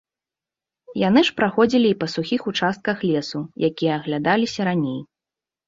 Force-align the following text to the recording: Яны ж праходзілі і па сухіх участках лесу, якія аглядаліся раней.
Яны 1.07 1.21
ж 1.29 1.35
праходзілі 1.41 1.87
і 1.91 1.99
па 2.01 2.09
сухіх 2.15 2.41
участках 2.53 2.97
лесу, 3.13 3.39
якія 3.71 3.91
аглядаліся 4.01 4.61
раней. 4.73 5.01